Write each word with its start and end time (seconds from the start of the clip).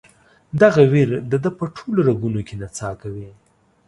دغه 0.61 0.83
ویر 0.91 1.09
د 1.31 1.33
ده 1.43 1.49
په 1.57 1.65
ټولو 1.77 1.99
رګونو 2.09 2.39
کې 2.47 2.55
نڅا 2.61 2.89
کوي. 3.01 3.29